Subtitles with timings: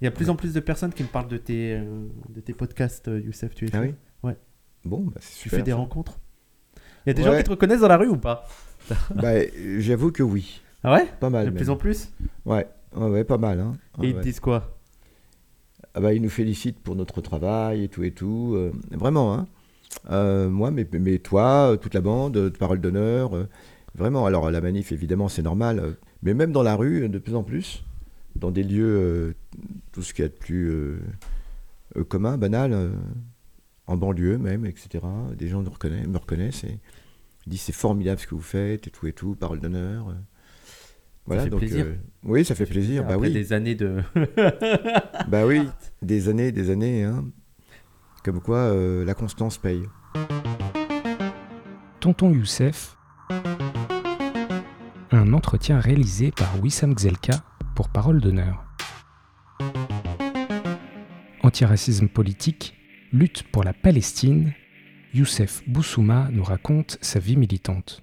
[0.00, 2.06] Il y a de plus en plus de personnes qui me parlent de tes, euh,
[2.30, 3.54] de tes podcasts, euh, Youssef.
[3.54, 4.36] Tu es Ah oui Ouais.
[4.84, 5.58] Bon, bah, c'est Tu super.
[5.58, 5.76] fais des ça.
[5.76, 6.18] rencontres
[7.06, 7.30] Il y a des Ouais.
[7.32, 8.46] gens qui te reconnaissent dans la rue ou pas?
[9.14, 9.46] Bah, euh,
[9.80, 10.62] j'avoue que oui.
[10.82, 11.06] Ah ouais?
[11.20, 11.46] Pas mal.
[11.46, 12.10] De plus en plus?
[12.46, 12.66] Ouais,
[12.96, 13.60] ouais, ouais, pas mal.
[13.60, 13.72] Hein.
[14.02, 14.78] Et ils te disent quoi?
[15.94, 18.52] Ah bah, ils nous félicitent pour notre travail et tout et tout.
[18.56, 19.46] euh, vraiment, hein.
[20.10, 23.48] Euh, moi, mais, mais toi, toute la bande, de Parole d'honneur, euh,
[23.94, 24.24] vraiment.
[24.24, 25.96] Alors, la manif, évidemment, c'est normal.
[26.22, 27.84] mais même dans la rue, de plus en plus,
[28.36, 29.34] dans des lieux,
[29.92, 31.00] tout ce qu'il y a de plus euh,
[31.96, 32.92] euh, commun, banal, euh,
[33.86, 35.04] en banlieue même, etc.
[35.36, 36.78] Des gens nous reconnaissent, me reconnaissent et
[37.46, 40.14] disent c'est formidable ce que vous faites et tout et tout, Parole d'honneur.
[41.26, 41.86] Voilà, fait donc, plaisir.
[41.86, 43.02] euh, oui, ça fait plaisir.
[43.04, 43.32] Bah Après oui.
[43.32, 44.02] des années de.
[45.28, 45.68] Bah oui,
[46.02, 47.04] des années, des années.
[47.04, 47.24] Hein.
[48.24, 49.82] Comme quoi, euh, la constance paye.
[52.00, 52.96] Tonton Youssef.
[55.12, 57.42] Un entretien réalisé par Wissam Gzelka
[57.74, 58.64] pour Parole d'honneur.
[61.42, 62.74] Antiracisme politique,
[63.12, 64.52] lutte pour la Palestine,
[65.14, 68.02] Youssef Boussouma nous raconte sa vie militante.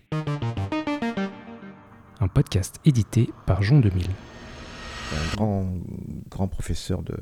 [2.20, 4.06] Un podcast édité par Jean 2000.
[4.06, 5.74] Un grand,
[6.30, 7.16] grand professeur de,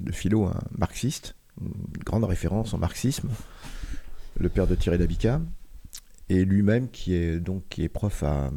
[0.00, 1.72] de philo, un marxiste, une
[2.04, 3.30] grande référence en marxisme,
[4.38, 5.40] le père de Thierry Dabica,
[6.28, 8.50] et lui-même qui est donc qui est prof à,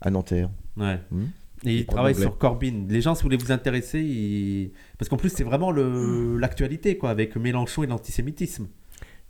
[0.00, 0.50] à Nanterre.
[0.76, 1.00] Ouais.
[1.10, 1.26] Hmm.
[1.64, 2.86] Et il travaille sur Corbyn.
[2.88, 7.10] Les gens, si vous voulez vous intéresser, parce qu'en plus, c'est vraiment le- l'actualité, quoi,
[7.10, 8.66] avec Mélenchon et l'antisémitisme.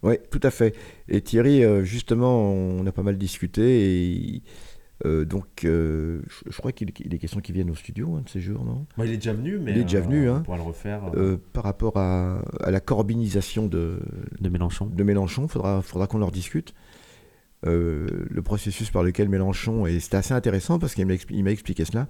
[0.03, 0.75] Oui, tout à fait.
[1.09, 4.03] Et Thierry, euh, justement, on a pas mal discuté
[4.37, 4.43] et
[5.07, 8.29] euh, donc euh, je, je crois qu'il il est question qu'il vienne au studio de
[8.29, 8.87] ces jours, non?
[8.97, 9.73] Bon, il est déjà venu, mais.
[9.73, 10.41] Il est déjà venu, On hein.
[10.43, 11.05] pourra le refaire.
[11.15, 13.99] euh, Euh, Par rapport à, à la corbinisation de,
[14.41, 14.87] de Mélenchon.
[14.87, 16.75] de Mélenchon, il faudra, faudra qu'on leur discute.
[17.67, 22.09] Euh, le processus par lequel Mélenchon, et c'était assez intéressant parce qu'il m'a expliqué cela,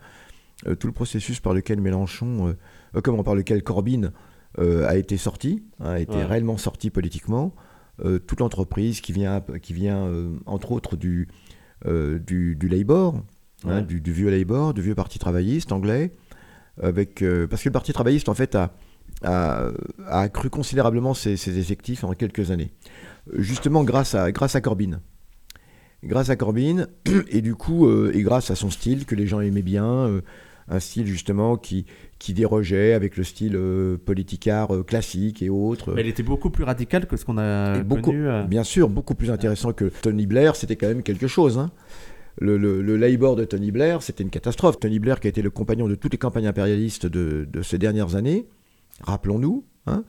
[0.66, 2.54] euh, tout le processus par lequel Mélenchon,
[2.96, 4.10] euh, comment par lequel Corbyn
[4.58, 6.24] a été sorti, hein, a été Ouais.
[6.24, 7.54] réellement sorti politiquement,
[8.26, 10.08] toute l'entreprise qui vient, qui vient
[10.46, 11.28] entre autres du,
[11.84, 13.20] du, du Labour,
[13.66, 16.12] hein, du, du vieux Labour, du vieux parti travailliste anglais,
[16.80, 18.74] avec, euh, parce que le parti travailliste en fait a,
[19.22, 19.68] a,
[20.06, 22.72] a accru considérablement ses, ses effectifs en quelques années.
[23.32, 25.00] Justement grâce à, grâce à Corbyn.
[26.04, 26.86] Grâce à Corbyn,
[27.30, 30.20] et du coup, euh, et grâce à son style que les gens aimaient bien, euh,
[30.68, 31.84] un style justement qui,
[32.18, 35.92] qui dérogeait avec le style euh, politicard euh, classique et autres.
[35.94, 38.26] Mais il était beaucoup plus radical que ce qu'on a beaucoup, connu.
[38.48, 41.58] Bien sûr, beaucoup plus intéressant que Tony Blair, c'était quand même quelque chose.
[41.58, 41.70] hein.
[42.40, 44.80] Le, le, le Labour de Tony Blair, c'était une catastrophe.
[44.80, 47.78] Tony Blair, qui a été le compagnon de toutes les campagnes impérialistes de, de ces
[47.78, 48.46] dernières années,
[49.02, 49.64] rappelons-nous.
[49.86, 50.04] hein.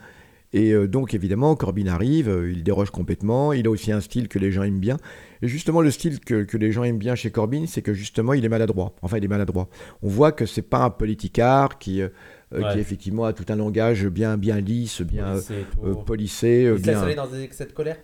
[0.57, 4.29] Et euh, donc, évidemment, Corbyn arrive, euh, il déroge complètement, il a aussi un style
[4.29, 4.95] que les gens aiment bien.
[5.41, 8.31] Et justement, le style que, que les gens aiment bien chez Corbyn, c'est que justement,
[8.31, 8.95] il est maladroit.
[9.01, 9.67] Enfin, il est maladroit.
[10.01, 12.07] On voit que c'est pas un politicard qui, euh,
[12.51, 12.61] Ouais.
[12.71, 15.35] qui effectivement a tout un langage bien, bien lisse, bien
[15.73, 15.79] tout.
[15.83, 17.01] euh, Il se bien...
[17.01, 17.97] aller dans des excès de colère?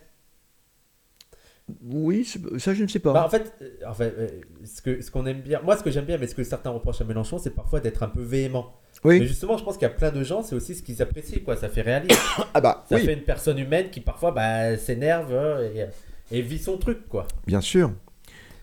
[1.84, 2.26] Oui,
[2.58, 3.14] ça je ne sais pas.
[3.14, 3.54] Bah, en fait,
[3.88, 6.36] en fait ce que ce qu'on aime bien, moi ce que j'aime bien, mais ce
[6.36, 8.74] que certains reprochent à Mélenchon, c'est parfois d'être un peu véhément.
[9.04, 11.40] Mais justement, je pense qu'il y a plein de gens, c'est aussi ce qu'ils apprécient,
[11.44, 11.56] quoi.
[11.56, 12.20] Ça fait réaliste.
[12.54, 15.88] Ah bah Ça oui, fait une personne humaine qui parfois bah, s'énerve euh,
[16.32, 17.28] et, et vit son truc, quoi.
[17.48, 17.92] bien sûr.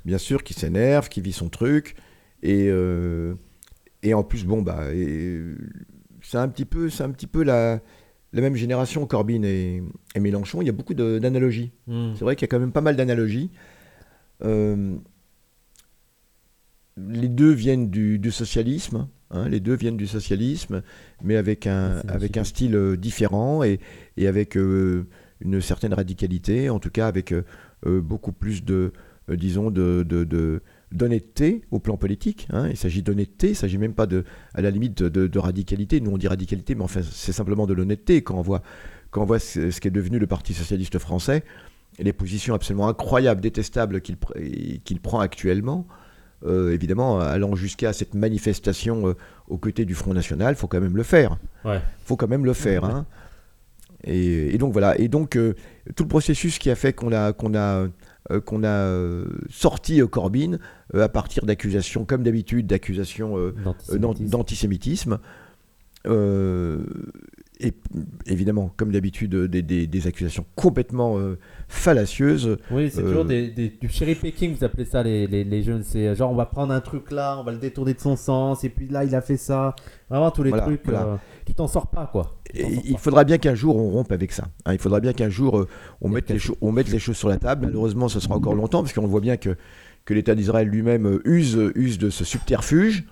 [0.05, 1.97] Bien sûr, qui s'énerve, qui vit son truc.
[2.43, 3.35] Et, euh,
[4.03, 4.85] et en plus, bon, bah,
[6.23, 7.81] c'est un petit peu, c'est un petit peu la,
[8.33, 9.83] la même génération, Corbyn et,
[10.15, 10.63] et Mélenchon.
[10.63, 11.73] Il y a beaucoup d'analogies.
[11.89, 13.51] C'est vrai qu'il y a quand même pas mal d'analogies.
[14.45, 14.95] Euh,
[16.97, 19.09] les deux viennent du, du socialisme.
[19.31, 20.83] Hein, les deux viennent du socialisme,
[21.23, 23.81] mais avec un, avec un style euh, différent et,
[24.17, 25.07] et avec euh,
[25.41, 27.43] une certaine radicalité, en tout cas avec euh,
[28.01, 28.93] beaucoup plus de,
[29.31, 32.49] euh, disons, de, de- de- d'honnêteté au plan politique.
[32.51, 32.67] hein.
[32.71, 34.25] Il s'agit d'honnêteté, il ne s'agit même pas de,
[34.55, 36.01] à la limite de, radicalité.
[36.01, 38.63] Nous on dit radicalité, mais enfin c'est simplement de l'honnêteté quand on voit,
[39.11, 41.45] quand on voit ce, ce qu'est devenu le Parti socialiste français
[41.99, 44.17] et les positions absolument incroyables, détestables qu'il
[44.85, 45.87] qu'il prend actuellement.
[46.47, 49.15] Euh, évidemment, allant jusqu'à cette manifestation euh,
[49.49, 51.37] aux côtés du Front National, faut quand même le faire.
[51.65, 51.81] Ouais.
[52.05, 52.85] faut quand même le faire.
[52.85, 53.07] hein.
[54.05, 54.99] Et, et donc voilà.
[54.99, 55.55] Et donc euh,
[55.97, 57.87] tout le processus qui a fait qu'on a qu'on a
[58.45, 60.59] qu'on a sorti Corbyn
[60.95, 63.37] à partir d'accusations, comme d'habitude, d'accusations
[63.99, 65.19] d'an- d'antisémitisme.
[67.65, 67.73] Euh, et
[68.33, 72.57] évidemment, comme d'habitude, euh, des, des- des accusations complètement euh, fallacieuses.
[72.71, 75.63] Oui, c'est Euh, toujours des, des- du cherry picking, vous appelez ça les, les, les
[75.63, 75.83] jeunes.
[75.83, 78.65] C'est genre on va prendre un truc là, on va le détourner de son sens,
[78.65, 79.75] et puis là il a fait ça.
[80.11, 81.03] Vraiment tous les Voilà, trucs, voilà.
[81.05, 81.17] euh,
[81.47, 82.37] tu t'en sors pas quoi.
[82.55, 82.99] Et il pas.
[82.99, 84.45] faudra bien qu'un jour on rompe avec ça.
[84.65, 84.73] hein.
[84.73, 85.69] Il faudra bien qu'un jour euh,
[86.01, 87.67] on, Et mette les peut-être- cho- on mette les choses sur la table.
[87.67, 89.57] Malheureusement, ce sera encore longtemps parce qu'on voit bien que,
[90.05, 93.05] que l'État d'Israël lui-même euh, use, use de ce subterfuge.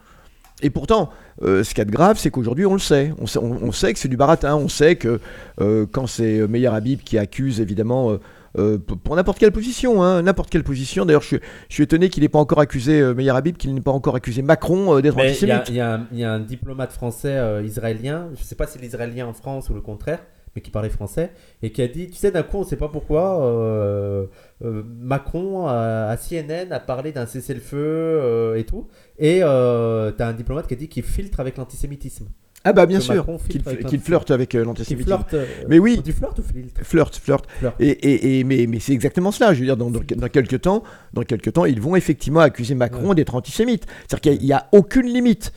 [0.62, 1.10] Et pourtant,
[1.42, 3.12] euh, ce qu'il y a de grave, c'est qu'aujourd'hui, on le sait.
[3.18, 4.56] On sait, on- on sait que c'est du baratin.
[4.56, 5.20] On sait que
[5.60, 8.20] euh, quand c'est Meyer Habib qui accuse, évidemment, euh,
[8.58, 11.04] euh, pour n'importe quelle position, hein, n'importe quelle position.
[11.04, 13.74] D'ailleurs, je, suis- je suis étonné qu'il n'ait pas encore accusé euh, Meyer Habib, qu'il
[13.74, 15.68] n'ait pas encore accusé Macron euh, d'être il y, antisémite.
[15.68, 18.66] il y a un- il y a un diplomate français euh, israélien, je sais pas
[18.66, 20.20] si l'israélien en France ou le contraire,
[20.56, 21.30] mais qui parlait français,
[21.62, 24.26] et qui a dit, tu sais, d'un coup, on sait pas pourquoi, euh,
[24.64, 28.88] euh, Macron à, à CNN a parlé d'un cessez-le-feu euh, et tout,
[29.18, 32.26] et euh, t'as un diplomate qui a dit qu'il filtre avec l'antisémitisme.
[32.64, 33.98] Ah bah bien sûr, qu'il l'antisémitisme.
[34.04, 35.24] flirte avec l'antisémitisme.
[35.68, 36.00] Mais oui.
[36.02, 37.46] Du flirt ou filtre Flirte, flirte.
[37.58, 37.74] Flirte.
[37.78, 39.54] Et, et, et- mais, mais c'est exactement cela.
[39.54, 40.82] Je veux dire, dans, dans, dans quelques temps,
[41.12, 43.84] dans quelques temps, ils vont effectivement accuser Macron d'être antisémite.
[44.08, 45.52] C'est-à-dire qu'il n'y a, aucune limite.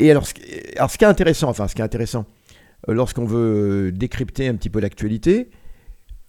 [0.00, 0.42] Et alors, ce, qui-
[0.76, 2.24] alors, ce qui est intéressant, enfin, ce qui est intéressant,
[2.94, 5.50] lorsqu'on veut euh, décrypter un petit peu l'actualité,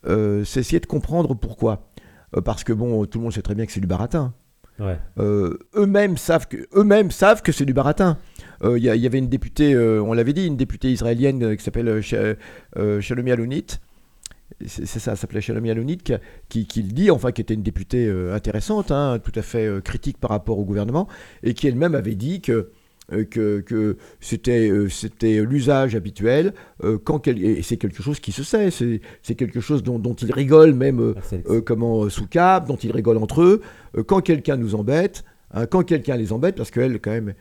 [0.07, 1.89] euh, c'est essayer de comprendre pourquoi.
[2.35, 4.33] Euh, parce que bon, tout le monde sait très bien que c'est du baratin.
[4.79, 4.97] Ouais.
[5.17, 8.17] Euh, eux-mêmes savent que eux-mêmes savent que c'est du baratin.
[8.63, 11.63] Euh, Il y, avait une députée, euh, on l'avait dit, une députée israélienne euh, qui
[11.63, 12.38] s'appelle euh, Sh-
[12.77, 13.65] euh, Shalomi Alounit.
[14.65, 16.13] C'est ça, s'appelait Shalomi Alounit, qui,
[16.50, 19.65] qui, qui le dit, enfin, qui était une députée euh, intéressante, hein, tout à fait
[19.65, 21.07] euh, critique par rapport au gouvernement,
[21.44, 22.71] et qui elle-même avait dit que euh,
[23.29, 24.88] que, que c'était euh,
[25.44, 26.53] l'usage habituel
[26.83, 30.13] euh, quand quel- et c'est quelque chose qui se sait c'est quelque chose dont, dont
[30.15, 31.13] ils rigolent même euh,
[31.50, 33.61] euh, comment euh, sous cap, dont ils rigolent entre eux,
[33.97, 35.23] euh, quand quelqu'un nous embête,
[35.53, 37.33] hein, quand quelqu'un les embête, parce qu'elle quand même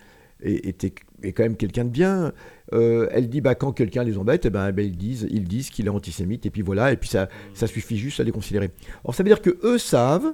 [0.42, 0.92] est, était,
[1.22, 2.32] est quand même quelqu'un de bien,
[2.72, 5.44] euh, elle dit bah quand quelqu'un les embête, eh ben, eh ben, ils disent ils
[5.48, 8.32] disent qu'il est antisémite et puis voilà et puis ça ça suffit juste à les
[8.32, 8.70] considérer.
[9.04, 10.32] Alors ça veut dire que eux savent,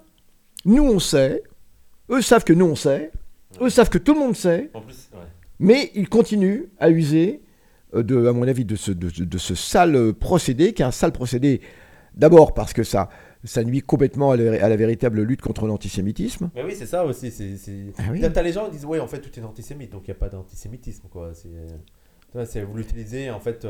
[0.64, 1.42] nous on sait,
[2.10, 3.10] eux savent que nous on sait,
[3.60, 5.20] eux savent que tout le monde sait, En plus, ouais.
[5.58, 7.42] mais ils continuent à user,
[7.94, 10.90] euh, de, à mon avis, de ce, de, de ce sale procédé, qui est un
[10.90, 11.60] sale procédé,
[12.14, 13.08] d'abord parce que ça,
[13.44, 16.50] ça nuit complètement à la, à la véritable lutte contre l'antisémitisme.
[16.54, 17.30] Mais oui, c'est ça aussi.
[17.30, 17.92] C'est, c'est...
[17.98, 18.20] Ah oui.
[18.20, 20.18] T'as, les gens qui disent ouais, en fait, tout est antisémite, donc il n'y a
[20.18, 21.32] pas d'antisémitisme, quoi.
[21.34, 21.48] C'est,
[22.44, 23.64] c'est vous l'utilisez, en fait,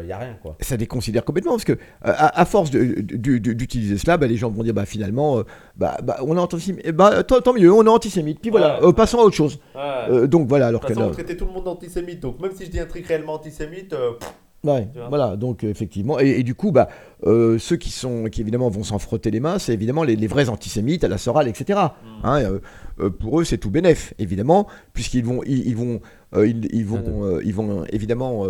[0.00, 0.56] il n'y a rien, quoi.
[0.60, 4.62] Ça déconsidère complètement, parce que euh, à, à force d'utiliser cela, bah, les gens vont
[4.62, 5.42] dire bah, finalement, euh,
[5.76, 8.88] bah, bah, on est antisémite, Eh bah, tant, mieux, on est antisémite, puis voilà, Ouais.
[8.88, 9.58] euh, passons à autre chose.
[9.74, 9.80] Ouais.
[10.10, 12.70] Euh, donc voilà, alors que on traitait tout le monde d'antisémite, donc même si je
[12.70, 14.32] dis un truc réellement antisémite, euh, pff,
[14.64, 16.88] Ouais, voilà, donc euh, effectivement, et, et du coup, bah,
[17.24, 20.26] euh, ceux qui sont, qui évidemment vont s'en frotter les mains, c'est évidemment les, les
[20.26, 21.78] vrais antisémites à la Soral, etc.
[22.24, 22.58] Hein,
[22.98, 26.00] euh, pour eux, c'est tout bénef, évidemment, puisqu'ils vont, ils, ils vont,
[26.36, 28.46] ils, ils vont, ils vont évidemment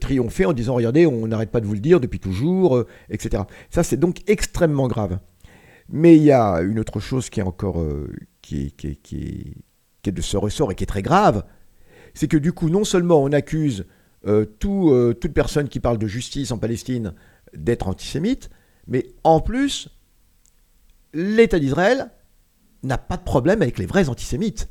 [0.00, 3.44] triompher en disant, regardez, on n'arrête pas de vous le dire depuis toujours, etc.
[3.70, 5.20] Ça, c'est donc extrêmement grave.
[5.88, 7.80] Mais il y a une autre chose qui est encore,
[8.42, 9.54] qui, est, qui, est, qui, est,
[10.02, 11.44] qui est de ce ressort et qui est très grave,
[12.14, 13.86] c'est que du coup, non seulement on accuse
[14.58, 17.12] tout, euh, toute personne qui parle de justice en Palestine
[17.54, 18.50] d'être antisémite,
[18.86, 19.88] mais en plus,
[21.12, 22.10] l'État d'Israël
[22.82, 24.68] n'a pas de problème avec les vrais antisémites.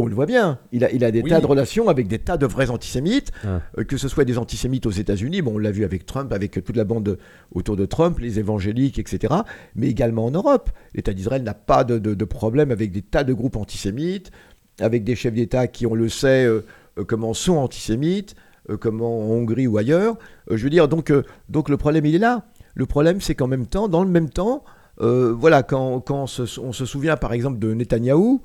[0.00, 1.30] On le voit bien, il a, il a des Oui.
[1.30, 3.62] tas de relations avec des tas de vrais antisémites, Ah.
[3.78, 6.52] euh, que ce soit des antisémites aux États-Unis, bon, on l'a vu avec Trump, avec
[6.64, 7.18] toute la bande de-
[7.52, 9.34] autour de Trump, les évangéliques, etc.,
[9.74, 10.70] mais également en Europe.
[10.94, 14.30] L'État d'Israël n'a pas de, de- de problème avec des tas de groupes antisémites,
[14.78, 16.64] avec des chefs d'État qui, on le sait, euh,
[16.98, 18.36] euh, comment sont antisémites,
[18.70, 20.16] euh, comment en Hongrie ou ailleurs.
[20.50, 22.44] Euh, je veux dire, donc, euh, donc le problème, il est là.
[22.74, 24.64] Le problème, c'est qu'en même temps, dans le même temps,
[25.00, 28.42] voilà, quand, quand on, se, souvient par exemple de Netanyahou,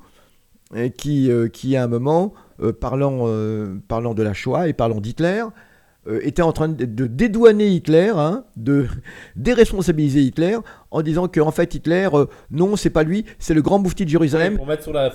[0.76, 2.32] euh, qui, qui à un moment,
[2.80, 3.28] parlant,
[3.88, 5.44] parlant de la Shoah et parlant d'Hitler,
[6.20, 8.86] était en train de, de dédouaner Hitler, hein, de
[9.36, 10.58] déresponsabiliser Hitler,
[10.94, 14.04] en disant que en fait Hitler, euh, non, c'est pas lui, c'est le grand moufti
[14.04, 14.56] de Jérusalem.
[14.56, 15.12] pour mettre sur, la,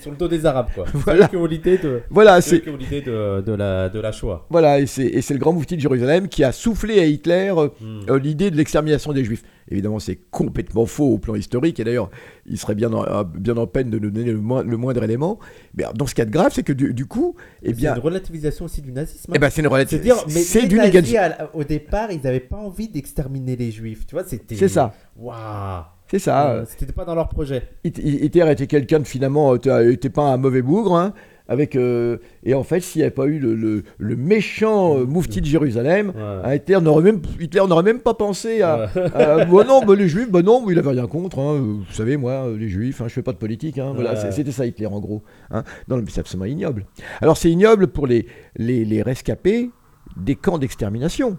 [0.00, 0.84] sur, le dos des Arabes, quoi.
[0.94, 1.28] Voilà.
[1.30, 1.36] C'est
[1.82, 4.46] de, Voilà, c'est c'est de, de la, de la Shoah.
[4.50, 7.68] voilà, et c'est c'est le grand moufti de Jérusalem qui a soufflé à Hitler euh,
[7.80, 8.00] Hmm.
[8.10, 9.42] euh, l'idée de l'extermination des Juifs.
[9.70, 12.10] Évidemment, c'est complètement faux au plan historique, et d'ailleurs,
[12.46, 15.38] il serait bien en, bien en peine de nous donner le, moin- le moindre élément.
[15.76, 17.94] Mais alors, dans ce cas de grave, c'est que du, du coup, eh C'est bien,
[17.94, 19.30] une relativisation aussi du nazisme.
[19.30, 19.34] hein.
[19.36, 21.16] eh ben, c'est une C'est mais c'est du négatif.
[21.54, 24.04] au départ, ils n'avaient pas envie d'exterminer les juifs.
[24.06, 24.56] Tu vois, c'était.
[24.56, 24.91] C'est ça.
[25.16, 25.82] Waouh.
[26.08, 26.50] C'est ça.
[26.50, 27.68] Euh, C'était pas dans leur projet.
[27.84, 31.14] Hitler était quelqu'un de finalement, euh, était pas un mauvais bougre, hein,
[31.48, 35.04] avec euh, et en fait, s'il n'y avait pas eu le, le- le méchant euh,
[35.06, 36.22] moufti de Jérusalem, Ouais.
[36.44, 39.02] hein, Hitler n'aurait même, Hitler n'aurait même pas pensé à, Ouais.
[39.14, 41.92] à- bah non, bah les juifs, bah non, il avait rien contre, hein, euh, vous
[41.92, 44.30] savez, moi, euh, les juifs, hein, je fais pas de politique, voilà, Ouais.
[44.32, 46.84] c'était ça Hitler en gros, non, mais c'est absolument ignoble.
[47.22, 49.70] Alors c'est ignoble pour les, les, les rescapés
[50.18, 51.38] des camps d'extermination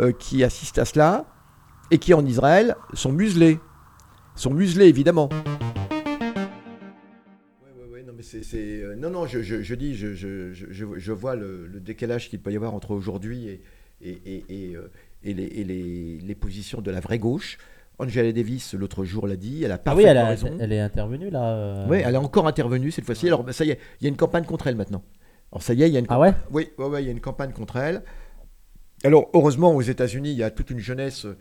[0.00, 1.24] euh, qui assistent à cela
[1.90, 3.58] et qui en Israël sont muselés,
[4.36, 5.28] sont muselés évidemment.
[8.16, 11.12] Mais c'est, c'est, euh, non, non, je, je, je dis, je, je, je, je- je
[11.12, 13.62] vois le, le décalage qu'il peut y avoir entre aujourd'hui et,
[14.00, 14.88] et, et, et, euh,
[15.24, 17.58] et les, et les, les positions de la vraie gauche.
[17.98, 19.64] Angela Davis, l'autre jour, l'a dit.
[19.64, 20.56] Elle a Ah parfaitement oui, elle, a- raison.
[20.60, 21.54] elle est intervenue là.
[21.56, 21.86] euh.
[21.88, 23.26] Oui, elle est encore intervenue cette fois-ci.
[23.26, 25.02] Alors, ça y est, il y a une campagne contre elle maintenant.
[25.50, 26.34] Alors, ça y est, il y a une Ah ouais?
[26.52, 28.02] Oui, ouais, ouais, il y a une campagne contre elle.
[29.02, 31.36] Alors, heureusement, aux États-Unis, il y a toute une jeunesse euh,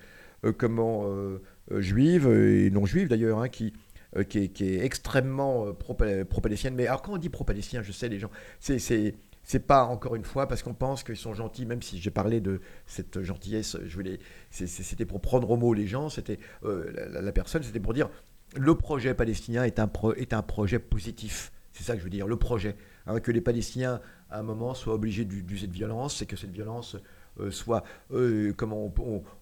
[0.51, 3.73] comment, euh, euh, juive, euh, et non juive d'ailleurs, hein, qui,
[4.17, 5.95] euh, qui, est, extrêmement euh, pro-
[6.29, 6.75] pro-palestinienne.
[6.75, 8.79] Mais alors, quand on dit pro-palestinien, je sais, les gens, c'est.
[8.79, 12.39] c'est pas encore une fois parce qu'on pense qu'ils sont gentils, même si j'ai parlé
[12.39, 14.19] de cette gentillesse, je voulais,
[14.51, 16.89] c'était pour prendre au mot les gens, c'était euh,
[17.21, 18.09] la, personne, c'était pour dire
[18.55, 21.51] le projet palestinien est un, pro- est un projet positif.
[21.73, 22.77] C'est ça que je veux dire, le projet.
[23.05, 26.35] Hein, que les Palestiniens, à un moment, soient obligés d'u- d'user de violence, c'est que
[26.37, 26.95] cette violence
[27.39, 28.85] euh, soit, euh, comment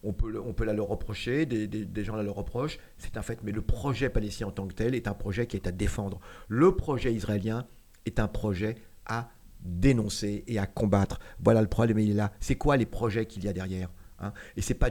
[0.03, 3.39] on, peut- la leur reprocher, des, gens la leur reprochent, c'est un fait.
[3.43, 6.19] Mais le projet palestinien en tant que tel est un projet qui est à défendre.
[6.47, 7.67] Le projet israélien
[8.05, 9.29] est un projet à
[9.63, 11.19] dénoncer et à combattre.
[11.43, 12.31] Voilà le problème, il est là.
[12.39, 14.33] C'est quoi les projets qu'il y a derrière hein?
[14.55, 14.89] Et c'est pas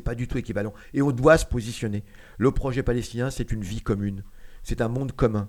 [0.00, 0.74] pas du tout équivalent.
[0.92, 2.04] Et on doit se positionner.
[2.38, 4.24] Le projet palestinien, c'est une vie commune.
[4.62, 5.48] C'est un monde commun.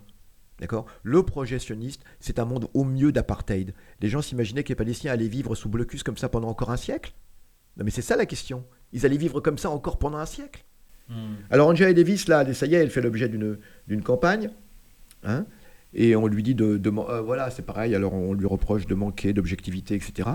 [0.60, 0.86] D'accord?
[1.04, 3.74] Le projet sioniste, c'est un monde au mieux d'apartheid.
[4.02, 6.78] Les gens s'imaginaient que les Palestiniens allaient vivre sous blocus comme ça pendant encore un
[6.78, 7.14] siècle?
[7.78, 8.64] Non, mais c'est ça la question.
[8.92, 10.64] Ils allaient vivre comme ça encore pendant un siècle?
[11.52, 14.50] Alors Angela Davis, là, ça y est, elle fait l'objet d'une campagne.
[15.24, 15.46] hein,
[15.94, 16.78] et on lui dit de...
[16.78, 20.30] de euh, voilà, c'est pareil, alors on lui reproche de manquer d'objectivité, etc.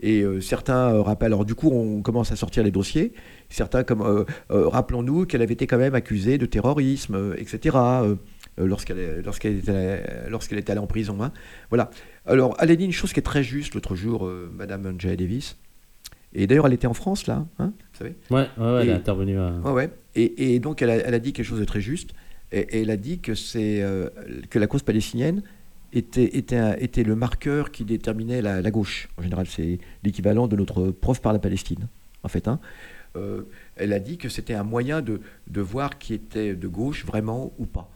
[0.00, 3.12] Et euh, certains euh, rappellent, alors du coup on commence à sortir les dossiers,
[3.48, 7.78] certains comme, euh, rappelons-nous qu'elle avait été quand même accusée de terrorisme, etc.
[8.58, 11.22] euh, lorsqu'elle lorsqu'elle était, lorsqu'elle était allée en prison.
[11.22, 11.32] hein.
[11.70, 11.90] Voilà.
[12.26, 15.16] Alors elle a dit une chose qui est très juste l'autre jour, euh, Madame Angela
[15.16, 15.56] Davis.
[16.34, 18.92] Et d'ailleurs elle était en France là, hein, vous savez Ouais, ouais, ouais, elle est
[18.92, 19.38] intervenue.
[19.38, 19.60] euh.
[19.60, 19.90] Ouais, ouais.
[20.14, 22.10] Et, et donc, elle a, elle a dit quelque chose de très juste.
[22.52, 24.08] Et, et elle a dit que, c'est, euh,
[24.50, 25.42] que la cause palestinienne
[25.94, 29.08] était, était, un- était le marqueur qui déterminait la, la gauche.
[29.18, 31.86] En général, c'est l'équivalent de notre prof par la Palestine,
[32.22, 32.48] en fait.
[32.48, 32.60] hein.
[33.16, 33.42] Euh,
[33.76, 37.52] elle a dit que c'était un moyen de, de voir qui était de gauche vraiment
[37.58, 37.90] ou pas.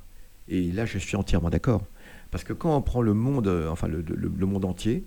[0.48, 1.82] Et là, je suis entièrement d'accord.
[2.30, 5.04] Parce que quand on prend le monde, euh, enfin le, le- le monde entier,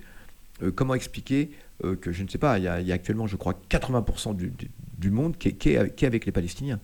[0.63, 1.51] euh, comment expliquer
[1.83, 3.55] euh, que, je ne sais pas, il y, a, il y a actuellement, je crois,
[3.69, 6.79] 80% du, du- du monde qui est, qui est- qui est avec les Palestiniens.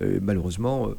[0.00, 0.90] Euh, malheureusement,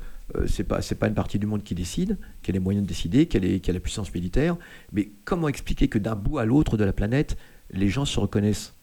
[0.47, 2.87] c'est pas c'est pas une partie du monde qui décide, qui a les moyens de
[2.87, 4.55] décider, qui a, les- qui a la puissance militaire.
[4.93, 7.35] Mais comment expliquer que d'un bout à l'autre de la planète,
[7.71, 8.73] les gens se reconnaissent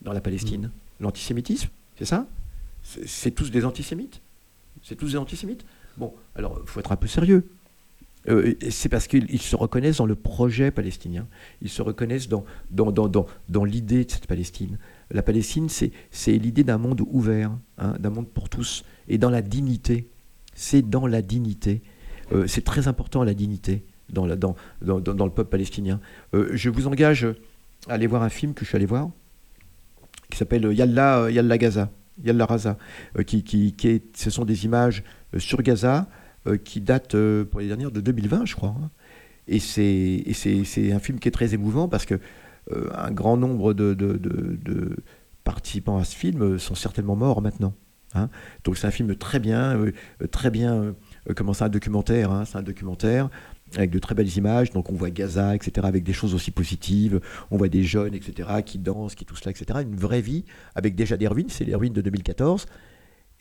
[0.00, 0.70] dans la Palestine?
[1.00, 1.68] L'antisémitisme,
[1.98, 2.26] c'est ça?
[2.82, 4.20] C'est c'est tous des antisémites?
[4.82, 5.64] C'est tous des antisémites?
[5.96, 7.48] Bon, alors il faut être un peu sérieux.
[8.28, 11.26] Euh, c'est parce qu'ils ils se reconnaissent dans le projet palestinien.
[11.60, 12.44] Ils se reconnaissent dans,
[13.64, 14.78] l'idée de cette Palestine.
[15.10, 15.92] La Palestine, c'est,
[16.26, 20.08] l'idée d'un monde ouvert, hein, d'un monde pour tous, et dans la dignité.
[20.54, 21.82] C'est dans la dignité.
[22.32, 26.00] Euh, c'est très important la dignité dans le peuple palestinien.
[26.34, 27.26] Euh, je vous engage
[27.88, 29.10] à aller voir un film que je suis allé voir,
[30.30, 31.90] qui s'appelle Yalla, Yalla Gaza,
[32.22, 32.76] Yalla Raza,
[33.18, 35.02] euh, qui, qui, qui est, ce sont des images
[35.34, 36.08] euh, sur Gaza
[36.46, 37.16] euh, qui datent
[37.50, 38.74] pour les dernières de 2020, je crois.
[38.80, 38.90] hein.
[39.48, 40.24] Et c'est
[40.92, 42.20] un film qui est très émouvant parce que
[42.94, 44.96] un grand nombre de, de- de-
[45.42, 47.74] participants à ce film sont certainement morts maintenant.
[48.14, 48.28] hein.
[48.62, 49.76] Donc c'est un film très bien,
[50.30, 50.94] très bien.
[51.34, 53.28] comment c'est un documentaire hein, C'est un documentaire
[53.76, 54.70] avec de très belles images.
[54.70, 57.20] Donc on voit Gaza, etc., avec des choses aussi positives.
[57.50, 59.80] On voit des jeunes, etc., qui dansent, qui tout cela, etc.
[59.82, 61.48] Une vraie vie avec déjà des ruines.
[61.48, 62.66] C'est les ruines de 2014.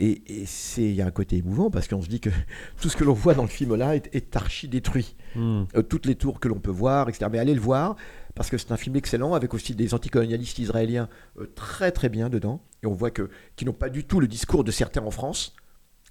[0.02, 2.32] Et, et c'est il y a un côté émouvant parce qu'on se dit que
[2.82, 5.16] tout ce que l'on voit dans le film là est, est archi détruit.
[5.36, 5.64] Hmm.
[5.76, 7.28] Euh, toutes les tours que l'on peut voir, etc.
[7.32, 7.96] Mais allez le voir,
[8.34, 11.08] parce que c'est un film excellent, avec aussi des anticolonialistes israéliens
[11.40, 12.62] euh, très très bien dedans.
[12.82, 15.54] Et on voit que qui n'ont pas du tout le discours de certains en France,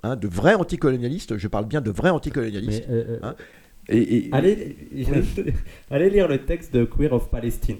[0.04, 2.84] hein, de vrais anticolonialistes, je parle bien de vrais anticolonialistes.
[2.88, 3.34] Euh, Hein
[3.88, 4.76] Et, et- allez,
[5.90, 7.78] allez lire le texte de Queer of Palestine.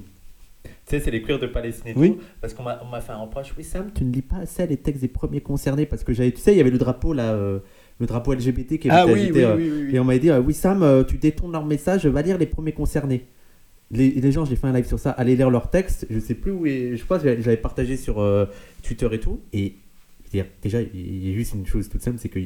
[0.64, 2.12] Tu sais, c'est les queers de Palestine et Oui.
[2.16, 2.18] tout.
[2.40, 3.54] Parce qu'on m'a fait un reproche.
[3.56, 5.86] Oui, Sam, tu ne lis pas assez les textes des premiers concernés.
[5.86, 7.60] Parce que j'avais, tu sais, il y avait le drapeau là, euh,
[8.00, 9.94] le drapeau LGBT qui avait ah oui, agité, euh, oui, oui, oui.
[9.94, 12.46] Et on m'a dit, euh, oui Sam, euh, tu détournes leur message, va lire les
[12.46, 13.26] premiers concernés.
[13.92, 16.06] Les, les gens, j'ai fait un live sur ça, allez lire leurs textes.
[16.10, 18.46] Je sais plus où, est- je pense que j'avais partagé sur euh,
[18.82, 19.40] Twitter et tout.
[19.52, 19.74] Et
[20.32, 22.40] dire, déjà, il y a juste une chose toute simple, c'est qu'à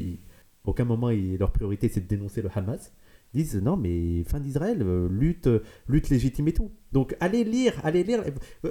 [0.66, 2.92] aucun moment, leur priorité, c'est de dénoncer le Hamas.
[3.34, 6.70] Disent, non, mais fin d'Israël, euh, lutte, euh, lutte légitime et tout.
[6.92, 8.22] Donc allez lire, allez lire.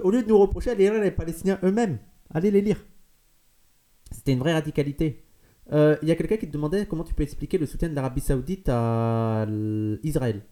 [0.03, 1.99] Au lieu de nous reprocher, allez lire les Palestiniens eux-mêmes.
[2.33, 2.85] Allez les lire.
[4.11, 5.25] C'était une vraie radicalité.
[5.73, 7.93] Euh, Il y a quelqu'un qui te demandait comment tu peux expliquer le soutien de
[7.95, 9.45] l'Arabie Saoudite à
[10.01, 10.43] Israël.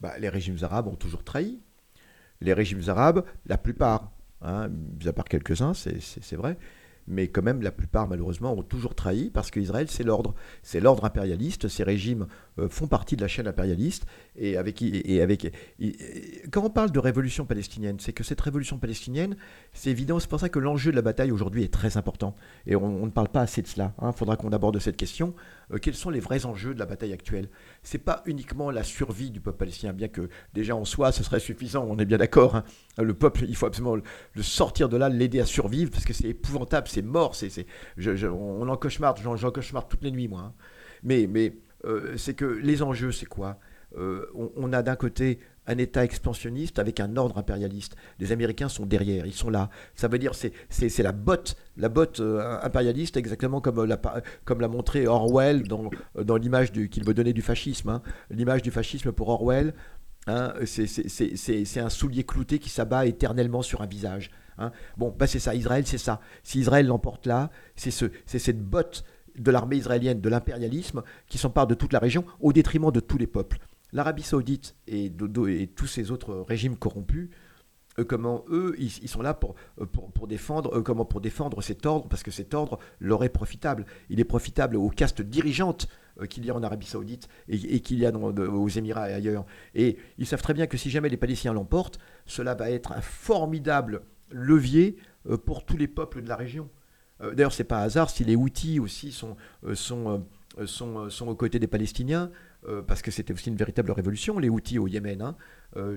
[0.00, 1.60] Bah, les régimes arabes ont toujours trahi.
[2.40, 6.56] Les régimes arabes, la plupart, hein, mis à part quelques-uns, c'est vrai,
[7.06, 11.04] mais quand même la plupart malheureusement ont toujours trahi parce qu'Israël c'est l'ordre, c'est l'ordre
[11.04, 12.26] impérialiste, ces régimes
[12.58, 15.52] euh, font partie de la chaîne impérialiste et avec, et avec
[16.50, 19.36] quand on parle de révolution palestinienne, c'est que cette révolution palestinienne,
[19.72, 22.34] c'est évident, c'est pour ça que l'enjeu de la bataille aujourd'hui est très important
[22.66, 23.92] et on, ne parle pas assez de cela.
[24.00, 24.12] Il hein.
[24.12, 25.34] faudra qu'on aborde cette question.
[25.72, 27.48] Euh, quels sont les vrais enjeux de la bataille actuelle?
[27.82, 31.40] C'est pas uniquement la survie du peuple palestinien, bien que déjà en soi ce serait
[31.40, 32.56] suffisant, on est bien d'accord.
[32.56, 32.64] Hein.
[32.98, 36.28] Le peuple, il faut absolument le sortir de là, l'aider à survivre parce que c'est
[36.28, 37.66] épouvantable, c'est mort, c'est,
[38.24, 40.40] on en cauchemarde, j'en, cauchemarde toutes les nuits moi.
[40.40, 40.54] Hein.
[41.02, 43.58] Mais, mais euh, c'est que les enjeux, c'est quoi?
[43.96, 47.96] Euh, on, a d'un côté un État expansionniste avec un ordre impérialiste.
[48.18, 49.68] Les Américains sont derrière, ils sont là.
[49.94, 54.00] Ça veut dire c'est c'est la botte, la botte euh, impérialiste, exactement comme l'a
[54.44, 57.88] comme l'a montré Orwell dans l'image qu'il veut donner du fascisme.
[57.88, 58.02] Hein.
[58.30, 59.74] L'image du fascisme pour Orwell,
[60.26, 64.30] hein, c'est un soulier clouté qui s'abat éternellement sur un visage.
[64.58, 64.72] Hein.
[64.96, 65.54] Bon, bah c'est ça.
[65.54, 66.20] Israël, c'est ça.
[66.42, 69.04] Si Israël l'emporte là, c'est ce, cette botte
[69.38, 73.18] de l'armée israélienne, de l'impérialisme, qui s'empare de toute la région au détriment de tous
[73.18, 73.58] les peuples.
[73.92, 75.12] L'Arabie saoudite et,
[75.74, 77.30] tous ces autres régimes corrompus,
[78.04, 79.54] comment eux, ils, sont là pour,
[80.14, 83.84] pour, défendre, comment, pour défendre cet ordre, parce que cet ordre leur est profitable.
[84.08, 85.88] Il est profitable aux castes dirigeantes
[86.20, 89.44] euh, qu'il y a en Arabie saoudite et, qu'il y a aux Émirats et ailleurs.
[89.74, 93.00] Et ils savent très bien que si jamais les Palestiniens l'emportent, cela va être un
[93.00, 94.96] formidable levier
[95.28, 96.68] euh, pour tous les peuples de la région.
[97.20, 99.36] Euh, d'ailleurs, c'est pas hasard si les Houthis aussi sont,
[99.74, 100.26] sont,
[100.64, 102.30] sont, sont aux côtés des Palestiniens.
[102.68, 105.22] Euh, parce que c'était aussi une véritable révolution, les outils au Yémen.
[105.22, 105.34] Hein.
[105.76, 105.96] Euh,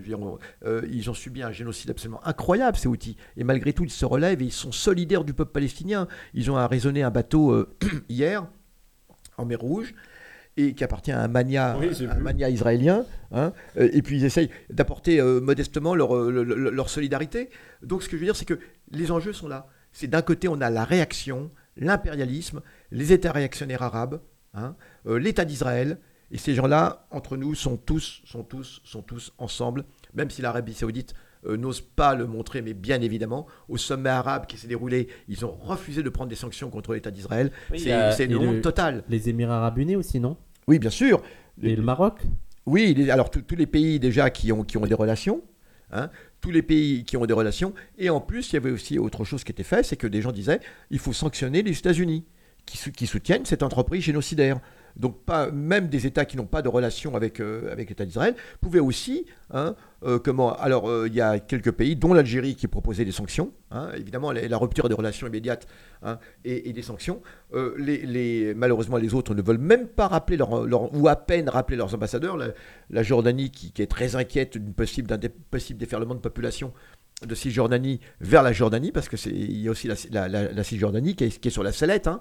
[0.64, 3.18] euh, ils ont subi un génocide absolument incroyable, ces outils.
[3.36, 6.08] Et malgré tout, ils se relèvent et ils sont solidaires du peuple palestinien.
[6.34, 7.68] Ils ont arraisonné un bateau
[8.10, 8.48] hier,
[9.38, 9.94] en mer Rouge,
[10.56, 13.06] et qui appartient à un mania, un mania israélien.
[13.32, 13.52] Hein.
[13.76, 17.50] et puis ils essayent d'apporter modestement leur, leur, solidarité.
[17.82, 18.60] Donc ce que je veux dire, c'est que
[18.92, 19.68] les enjeux sont là.
[19.92, 24.22] C'est d'un côté, on a la réaction, l'impérialisme, les États réactionnaires arabes,
[24.54, 25.98] hein, l'État d'Israël,
[26.34, 29.86] et ces gens-là, entre nous, sont tous, sont tous, sont tous ensemble,
[30.16, 31.14] même si l'Arabie saoudite
[31.46, 35.46] euh, n'ose pas le montrer, mais bien évidemment, au sommet arabe qui s'est déroulé, ils
[35.46, 37.52] ont refusé de prendre des sanctions contre l'État d'Israël.
[37.76, 39.04] c'est une honte totale.
[39.10, 40.36] Les Émirats arabes unis aussi, non?
[40.68, 41.22] Oui, bien sûr.
[41.62, 42.24] Et le Maroc?
[42.66, 45.44] Oui, alors tous les pays déjà qui ont, qui ont des relations,
[45.92, 46.10] hein,
[46.42, 49.24] tous les pays qui ont des relations, et en plus, il y avait aussi autre
[49.24, 52.26] chose qui était fait, c'est que des gens disaient, il faut sanctionner les États-Unis,
[52.66, 54.62] qui, qui soutiennent cette entreprise génocidaire
[54.96, 58.80] donc pas, même des États qui n'ont pas de relation avec, euh, l'État d'Israël, pouvaient
[58.80, 63.06] aussi, hein, euh, comment, alors euh, il y a quelques pays, dont l'Algérie, qui proposait
[63.06, 65.68] des sanctions, hein, évidemment la, rupture des relations immédiates
[66.04, 67.22] hein, et, des sanctions.
[67.78, 71.94] Les, malheureusement, les autres ne veulent même pas rappeler leur, ou à peine rappeler leurs
[71.94, 72.38] ambassadeurs.
[72.90, 75.20] La, Jordanie, qui, est très inquiète d'un
[75.52, 76.74] possible déferlement de population
[77.26, 81.40] de Cisjordanie vers la Jordanie, parce qu'il y a aussi la, la, Cisjordanie qui est,
[81.40, 82.20] qui est, sur la sellette, hein,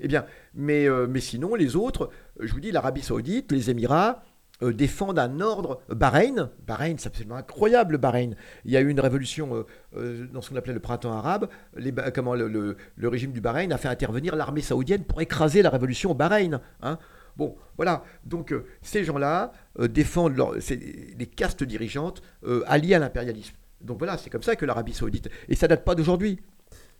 [0.00, 4.22] eh bien, mais, euh, mais sinon, les autres, je vous dis, l'Arabie Saoudite, les Émirats,
[4.62, 5.80] euh, défendent un ordre.
[5.88, 8.36] Bahreïn, Bahreïn, c'est absolument incroyable, Bahreïn.
[8.64, 9.64] Il y a eu une révolution
[9.96, 11.48] euh, dans ce qu'on appelait le printemps arabe.
[11.76, 15.70] Les, comment le, le, régime du Bahreïn a fait intervenir l'armée saoudienne pour écraser la
[15.70, 16.60] révolution au Bahreïn.
[16.82, 16.98] Hein.
[17.36, 18.04] Bon, voilà.
[18.24, 22.22] Donc, ces gens-là défendent les castes dirigeantes
[22.66, 23.56] alliées à l'impérialisme.
[23.84, 25.28] Donc voilà, c'est comme ça que l'Arabie Saoudite.
[25.48, 26.40] Et ça date pas d'aujourd'hui.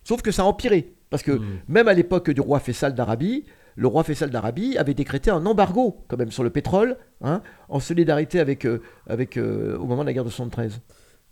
[0.03, 0.93] Sauf que ça a empiré.
[1.09, 1.59] Parce que hmm.
[1.67, 3.45] même à l'époque du roi Faisal d'Arabie,
[3.75, 7.79] le roi Faisal d'Arabie avait décrété un embargo quand même sur le pétrole, hein, en
[7.79, 10.79] solidarité avec, euh, avec euh, au moment de la guerre de 73.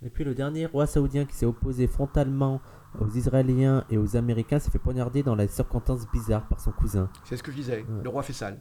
[0.05, 2.59] Et puis le dernier roi saoudien qui s'est opposé frontalement
[2.99, 7.09] aux Israéliens et aux Américains s'est fait poignarder dans la circonstance bizarre par son cousin.
[7.23, 8.59] C'est ce que je disais, le roi Faisal.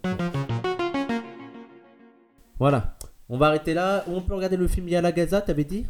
[2.58, 2.96] Voilà.
[3.28, 4.04] On va arrêter là.
[4.06, 5.86] On peut regarder le film Yala Gaza, t'avais dit?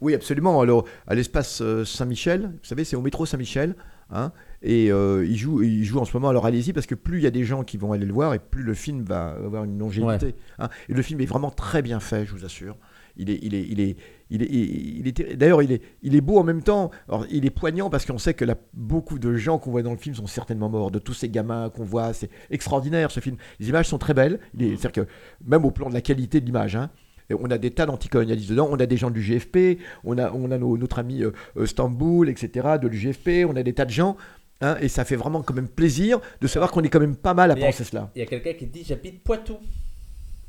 [0.00, 0.60] Oui, absolument.
[0.60, 3.74] Alors, à l'espace euh, Saint-Michel, vous savez, c'est au métro Saint-Michel.
[4.08, 4.30] Hein,
[4.62, 6.28] et euh, il, joue, il joue en ce moment.
[6.28, 8.34] Alors, allez-y, parce que plus il y a des gens qui vont aller le voir,
[8.34, 10.36] et plus le film va avoir une longévité.
[10.58, 10.68] Hein.
[10.88, 12.76] Et le film est vraiment très bien fait, je vous assure.
[13.16, 13.96] Il est, il est, il est,
[14.30, 16.90] il est, il est, d'ailleurs, il est, il est beau en même temps.
[17.08, 19.96] Alors, il est poignant parce qu'on sait que beaucoup de gens qu'on voit dans le
[19.96, 20.90] film sont certainement morts.
[20.90, 23.36] De tous ces gamins qu'on voit, c'est extraordinaire ce film.
[23.58, 24.38] Les images sont très belles.
[24.56, 25.06] C'est-à-dire que
[25.44, 26.90] même au plan de la qualité de l'image, hein,
[27.34, 30.50] on a des tas d'anticolonialistes dedans, on a des gens du GFP, on a, on
[30.50, 34.16] a notre ami euh, euh, Stamboul, etc., de l'UGFP, on a des tas de gens.
[34.62, 37.34] Hein, et ça fait vraiment quand même plaisir de savoir qu'on est quand même pas
[37.34, 38.10] mal à penser cela.
[38.14, 39.58] Il y a quelqu'un qui dit J'habite Poitou.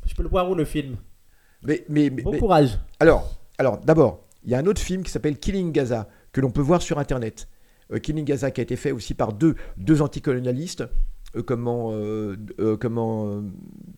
[0.05, 0.95] Je peux le voir où le film?
[1.63, 2.79] Mais, mais, Bon courage.
[2.99, 6.51] Alors, alors d'abord, il y a un autre film qui s'appelle Killing Gaza, que l'on
[6.51, 7.49] peut voir sur Internet.
[7.91, 10.85] Euh, Killing Gaza qui a été fait aussi par deux, deux anticolonialistes.
[11.45, 11.93] Comment,
[12.79, 13.43] comment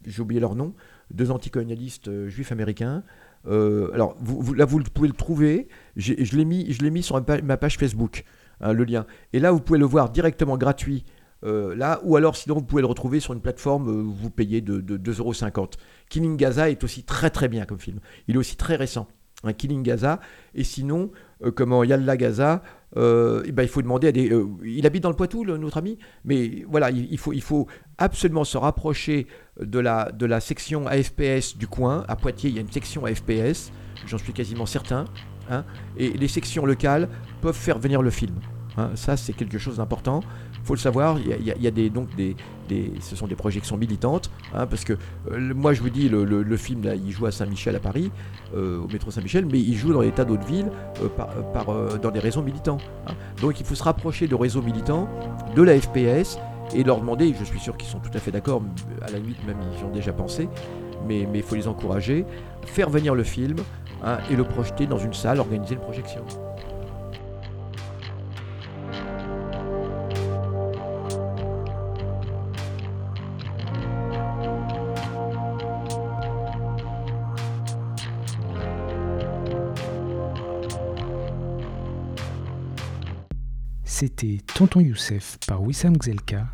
[0.06, 0.74] j'ai oublié leur nom
[1.12, 3.04] deux anticolonialistes euh, juifs américains.
[3.48, 5.68] Euh, alors vous, là, vous pouvez le trouver.
[5.96, 8.24] Je l'ai mis, sur ma page Facebook.
[8.62, 9.06] hein, le lien.
[9.34, 11.06] Et là, vous pouvez le voir directement gratuit.
[11.46, 14.60] euh, là, ou alors sinon vous pouvez le retrouver sur une plateforme, euh, vous payez
[14.60, 15.76] de, de 2,50€.
[16.10, 18.00] Killing Gaza est aussi très très bien comme film.
[18.28, 19.08] Il est aussi très récent.
[19.44, 20.20] Un Killing Gaza.
[20.54, 21.12] Et sinon,
[21.44, 22.62] euh, comment Yalla Gaza,
[22.98, 24.30] euh, eh ben, il faut demander à des.
[24.32, 27.68] euh, il habite dans le Poitou, notre ami, mais voilà, il, il faut, il faut
[27.98, 29.28] absolument se rapprocher
[29.62, 32.04] de la, de la section AFPS du coin.
[32.08, 33.72] À Poitiers, il y a une section AFPS,
[34.06, 35.06] j'en suis quasiment certain.
[35.50, 35.64] hein,
[35.98, 37.08] et les sections locales
[37.42, 38.36] peuvent faire venir le film.
[38.78, 38.92] hein.
[38.96, 40.20] ça, c'est quelque chose d'important.
[40.64, 42.36] Faut le savoir, il y a, des, donc des,
[43.00, 44.94] ce sont des projections militantes, hein, parce que
[45.32, 48.12] euh, moi je vous dis, le, film, il joue à Saint-Michel à Paris,
[48.56, 50.72] euh, au métro Saint-Michel, mais il joue dans des tas d'autres villes
[51.04, 51.08] euh,
[51.54, 52.78] par, dans des réseaux militants.
[53.08, 53.14] hein.
[53.42, 55.10] Donc il faut se rapprocher de réseaux militants,
[55.56, 56.38] de la FPS,
[56.76, 58.62] et leur demander, je suis sûr qu'ils sont tout à fait d'accord,
[59.02, 60.48] à la limite même ils y ont déjà pensé,
[61.08, 62.26] mais il faut les encourager,
[62.66, 63.58] faire venir le film
[64.04, 66.24] hein, et le projeter dans une salle, organiser une projection.
[84.54, 86.48] Tonton Youssef par Wissam Gzelka,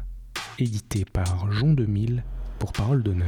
[0.60, 2.24] édité par Jean 2000
[2.60, 3.26] pour Parole d'honneur.